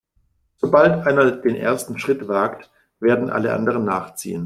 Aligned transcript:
Sobald 0.57 1.05
einer 1.05 1.29
den 1.29 1.55
ersten 1.55 1.99
Schritt 1.99 2.27
wagt, 2.27 2.71
werden 2.99 3.29
alle 3.29 3.53
anderen 3.53 3.85
nachziehen. 3.85 4.39